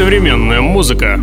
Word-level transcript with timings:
современная 0.00 0.62
музыка. 0.62 1.20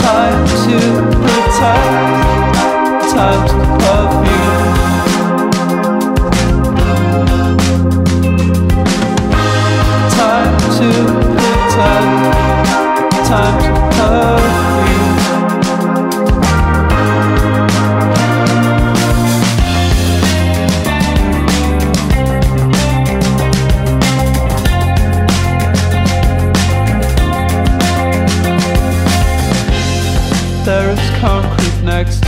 time 0.00 0.46
to 0.46 0.78
protect 1.22 1.90
Time 3.14 3.42
to 3.48 3.56
love 3.84 4.14
you 4.26 4.44
Time 10.10 10.54
to 10.78 10.88
protect. 11.36 12.13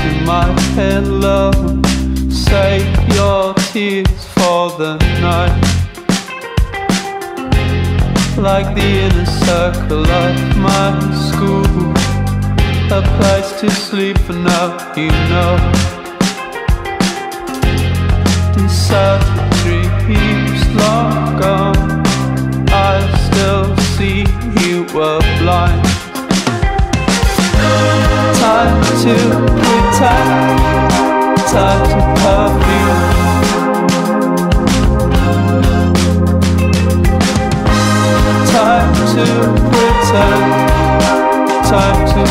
in 0.06 0.25
my 0.25 0.46
head, 0.75 1.06
love. 1.06 1.54
Save 2.32 2.86
your 3.14 3.54
tears 3.72 4.25
for 4.36 4.70
the 4.80 4.96
night. 5.20 5.56
Like 8.38 8.68
the 8.75 8.88
inner 9.06 9.30
circle 9.46 10.06
of 10.25 10.34
my 10.68 10.92
school, 11.28 11.90
a 12.98 13.02
place 13.18 13.50
to 13.60 13.70
sleep 13.70 14.18
for 14.18 14.34
now, 14.34 14.68
you 14.94 15.10
know. 15.32 15.54
And 18.58 18.70
circuitry 18.70 19.82
keeps 20.06 20.62
long 20.80 21.40
gone. 21.40 22.02
I 22.90 22.94
still 23.26 23.76
see 23.94 24.20
you 24.60 24.84
were 24.94 25.20
blind. 25.40 25.96
Time 28.56 28.80
to 29.02 29.14
pretend 29.60 30.56
Time 31.52 31.82
to 31.90 31.98
perfume 32.16 33.02
Time 38.50 38.92
to 39.12 39.26
pretend 39.68 40.48
Time 41.68 42.00
to 42.08 42.22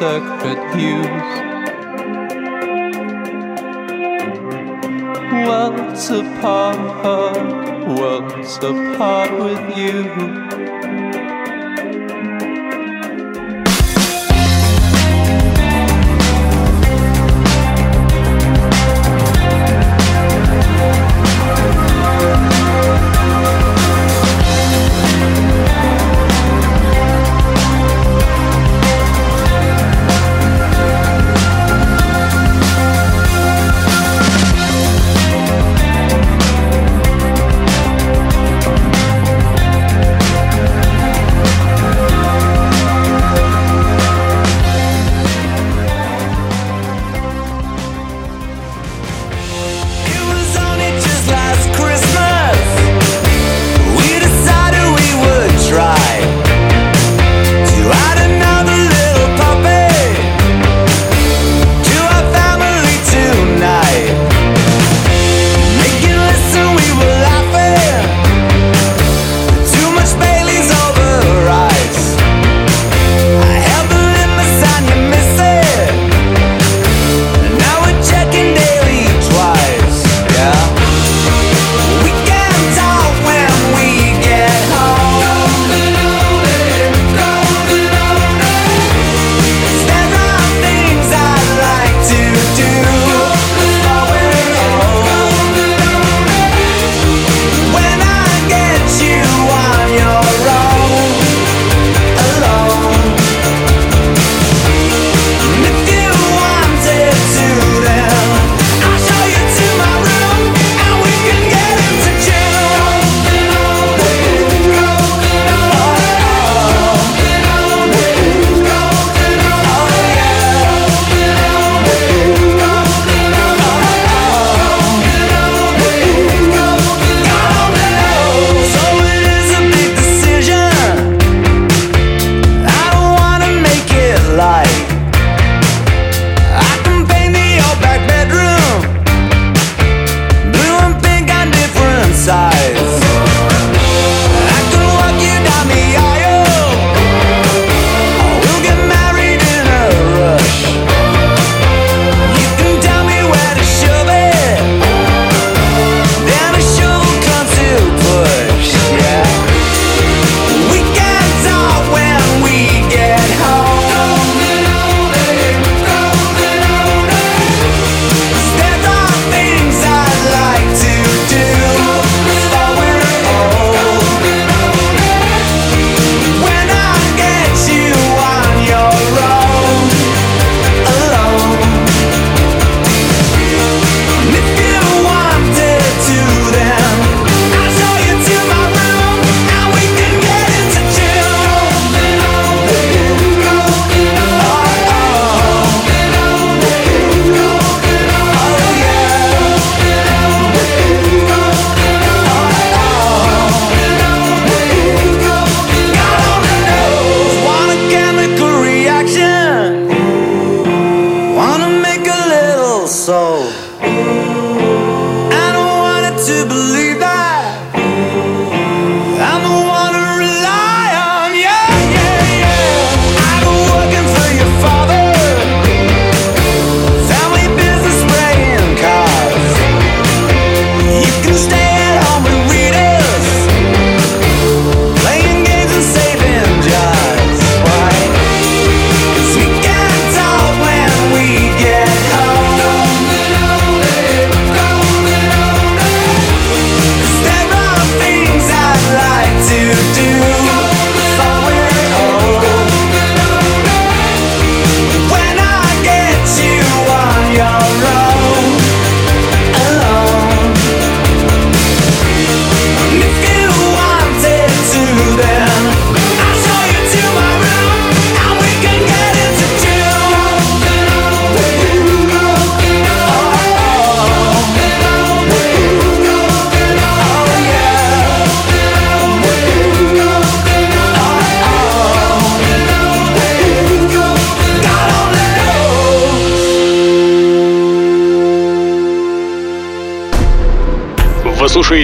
sacred 0.00 0.58
hues. 0.74 1.30
Once 5.46 6.08
apart, 6.08 6.78
once 7.86 8.56
apart 8.62 9.30
with 9.38 9.76
you. 9.76 10.49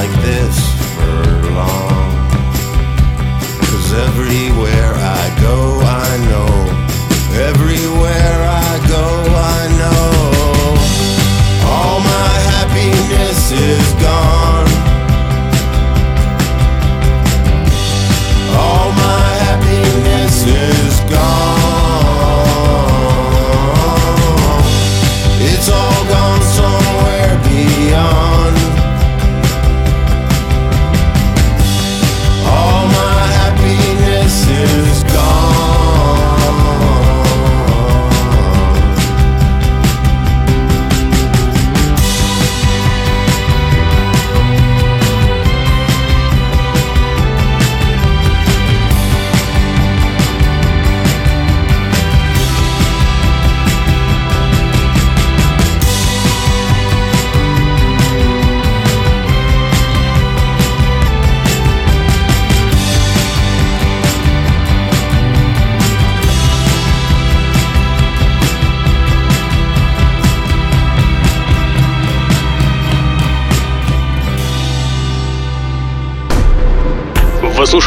Like 0.00 0.22
this 0.22 0.29